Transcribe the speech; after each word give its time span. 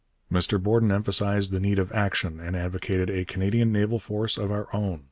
Mr 0.31 0.59
Borden 0.59 0.91
emphasized 0.91 1.51
the 1.51 1.59
need 1.59 1.77
of 1.77 1.91
action, 1.91 2.39
and 2.39 2.55
advocated 2.55 3.07
'a 3.11 3.23
Canadian 3.23 3.71
naval 3.71 3.99
force 3.99 4.35
of 4.35 4.51
our 4.51 4.67
own.' 4.73 4.99